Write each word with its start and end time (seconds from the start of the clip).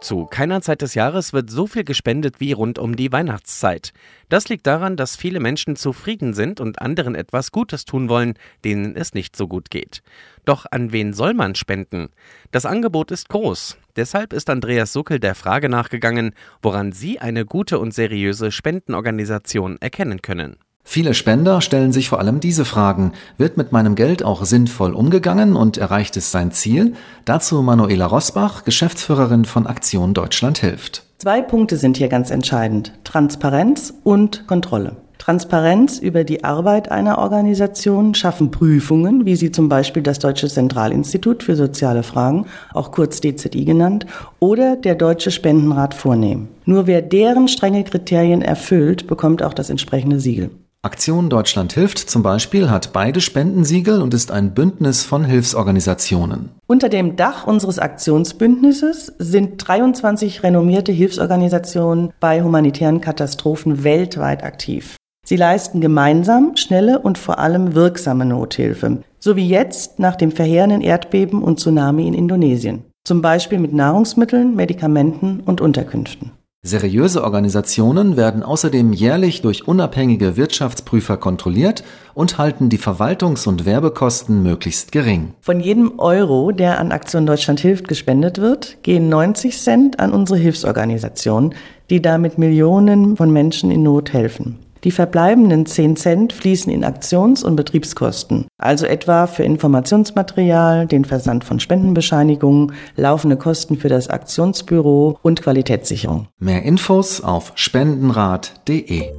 Zu 0.00 0.26
keiner 0.26 0.62
Zeit 0.62 0.82
des 0.82 0.94
Jahres 0.94 1.32
wird 1.32 1.50
so 1.50 1.66
viel 1.66 1.82
gespendet 1.82 2.38
wie 2.38 2.52
rund 2.52 2.78
um 2.78 2.94
die 2.94 3.10
Weihnachtszeit. 3.10 3.92
Das 4.28 4.48
liegt 4.48 4.66
daran, 4.66 4.96
dass 4.96 5.16
viele 5.16 5.40
Menschen 5.40 5.74
zufrieden 5.74 6.34
sind 6.34 6.60
und 6.60 6.80
anderen 6.80 7.16
etwas 7.16 7.50
Gutes 7.50 7.84
tun 7.84 8.08
wollen, 8.08 8.34
denen 8.64 8.94
es 8.94 9.12
nicht 9.12 9.34
so 9.34 9.48
gut 9.48 9.70
geht. 9.70 10.02
Doch 10.44 10.66
an 10.70 10.92
wen 10.92 11.12
soll 11.12 11.34
man 11.34 11.56
spenden? 11.56 12.10
Das 12.52 12.64
Angebot 12.64 13.10
ist 13.10 13.28
groß. 13.28 13.76
Deshalb 13.96 14.32
ist 14.32 14.48
Andreas 14.50 14.92
Suckel 14.92 15.18
der 15.18 15.34
Frage 15.34 15.68
nachgegangen, 15.68 16.32
woran 16.62 16.92
Sie 16.92 17.18
eine 17.18 17.44
gute 17.44 17.80
und 17.80 17.92
seriöse 17.92 18.52
Spendenorganisation 18.52 19.78
erkennen 19.80 20.22
können. 20.22 20.58
Viele 20.90 21.12
Spender 21.12 21.60
stellen 21.60 21.92
sich 21.92 22.08
vor 22.08 22.18
allem 22.18 22.40
diese 22.40 22.64
Fragen. 22.64 23.12
Wird 23.36 23.58
mit 23.58 23.72
meinem 23.72 23.94
Geld 23.94 24.22
auch 24.22 24.46
sinnvoll 24.46 24.94
umgegangen 24.94 25.54
und 25.54 25.76
erreicht 25.76 26.16
es 26.16 26.30
sein 26.30 26.50
Ziel? 26.50 26.94
Dazu 27.26 27.60
Manuela 27.60 28.06
Rosbach, 28.06 28.64
Geschäftsführerin 28.64 29.44
von 29.44 29.66
Aktion 29.66 30.14
Deutschland 30.14 30.56
hilft. 30.56 31.02
Zwei 31.18 31.42
Punkte 31.42 31.76
sind 31.76 31.98
hier 31.98 32.08
ganz 32.08 32.30
entscheidend. 32.30 32.94
Transparenz 33.04 33.92
und 34.02 34.46
Kontrolle. 34.46 34.96
Transparenz 35.18 35.98
über 35.98 36.24
die 36.24 36.42
Arbeit 36.42 36.90
einer 36.90 37.18
Organisation 37.18 38.14
schaffen 38.14 38.50
Prüfungen, 38.50 39.26
wie 39.26 39.36
sie 39.36 39.50
zum 39.50 39.68
Beispiel 39.68 40.02
das 40.02 40.20
Deutsche 40.20 40.48
Zentralinstitut 40.48 41.42
für 41.42 41.54
soziale 41.54 42.02
Fragen, 42.02 42.46
auch 42.72 42.92
kurz 42.92 43.20
DZI 43.20 43.66
genannt, 43.66 44.06
oder 44.38 44.74
der 44.76 44.94
Deutsche 44.94 45.32
Spendenrat 45.32 45.92
vornehmen. 45.92 46.48
Nur 46.64 46.86
wer 46.86 47.02
deren 47.02 47.46
strenge 47.46 47.84
Kriterien 47.84 48.40
erfüllt, 48.40 49.06
bekommt 49.06 49.42
auch 49.42 49.52
das 49.52 49.68
entsprechende 49.68 50.18
Siegel. 50.18 50.48
Aktion 50.82 51.28
Deutschland 51.28 51.72
hilft 51.72 51.98
zum 51.98 52.22
Beispiel 52.22 52.70
hat 52.70 52.92
beide 52.92 53.20
Spendensiegel 53.20 54.00
und 54.00 54.14
ist 54.14 54.30
ein 54.30 54.54
Bündnis 54.54 55.02
von 55.02 55.24
Hilfsorganisationen. 55.24 56.50
Unter 56.68 56.88
dem 56.88 57.16
Dach 57.16 57.48
unseres 57.48 57.80
Aktionsbündnisses 57.80 59.12
sind 59.18 59.56
23 59.56 60.44
renommierte 60.44 60.92
Hilfsorganisationen 60.92 62.12
bei 62.20 62.44
humanitären 62.44 63.00
Katastrophen 63.00 63.82
weltweit 63.82 64.44
aktiv. 64.44 64.94
Sie 65.26 65.34
leisten 65.34 65.80
gemeinsam 65.80 66.54
schnelle 66.54 67.00
und 67.00 67.18
vor 67.18 67.40
allem 67.40 67.74
wirksame 67.74 68.24
Nothilfe, 68.24 69.02
so 69.18 69.34
wie 69.34 69.48
jetzt 69.48 69.98
nach 69.98 70.14
dem 70.14 70.30
verheerenden 70.30 70.80
Erdbeben 70.80 71.42
und 71.42 71.58
Tsunami 71.58 72.06
in 72.06 72.14
Indonesien, 72.14 72.84
zum 73.04 73.20
Beispiel 73.20 73.58
mit 73.58 73.72
Nahrungsmitteln, 73.72 74.54
Medikamenten 74.54 75.40
und 75.40 75.60
Unterkünften. 75.60 76.37
Seriöse 76.64 77.22
Organisationen 77.22 78.16
werden 78.16 78.42
außerdem 78.42 78.92
jährlich 78.92 79.42
durch 79.42 79.68
unabhängige 79.68 80.36
Wirtschaftsprüfer 80.36 81.16
kontrolliert 81.16 81.84
und 82.14 82.36
halten 82.36 82.68
die 82.68 82.80
Verwaltungs- 82.80 83.46
und 83.46 83.64
Werbekosten 83.64 84.42
möglichst 84.42 84.90
gering. 84.90 85.34
Von 85.40 85.60
jedem 85.60 86.00
Euro, 86.00 86.50
der 86.50 86.80
an 86.80 86.90
Aktion 86.90 87.26
Deutschland 87.26 87.60
hilft 87.60 87.86
gespendet 87.86 88.38
wird, 88.38 88.82
gehen 88.82 89.08
90 89.08 89.56
Cent 89.56 90.00
an 90.00 90.12
unsere 90.12 90.36
Hilfsorganisation, 90.40 91.54
die 91.90 92.02
damit 92.02 92.38
Millionen 92.38 93.16
von 93.16 93.32
Menschen 93.32 93.70
in 93.70 93.84
Not 93.84 94.12
helfen. 94.12 94.58
Die 94.84 94.90
verbleibenden 94.90 95.66
10 95.66 95.96
Cent 95.96 96.32
fließen 96.32 96.72
in 96.72 96.84
Aktions- 96.84 97.42
und 97.42 97.56
Betriebskosten, 97.56 98.46
also 98.58 98.86
etwa 98.86 99.26
für 99.26 99.42
Informationsmaterial, 99.42 100.86
den 100.86 101.04
Versand 101.04 101.44
von 101.44 101.60
Spendenbescheinigungen, 101.60 102.72
laufende 102.96 103.36
Kosten 103.36 103.76
für 103.76 103.88
das 103.88 104.08
Aktionsbüro 104.08 105.18
und 105.22 105.42
Qualitätssicherung. 105.42 106.28
Mehr 106.38 106.62
Infos 106.62 107.20
auf 107.22 107.52
spendenrat.de. 107.54 109.12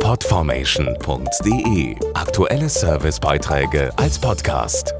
Podformation.de 0.00 1.96
Aktuelle 2.14 2.68
Servicebeiträge 2.68 3.90
als 3.96 4.18
Podcast. 4.18 4.94